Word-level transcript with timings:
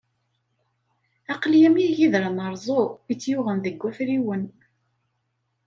Aql-i 1.33 1.59
am 1.67 1.75
yigider 1.81 2.23
amerẓu 2.29 2.81
i 3.11 3.13
tt-yuɣen 3.15 3.59
deg 3.61 3.79
wafriwen. 3.81 4.43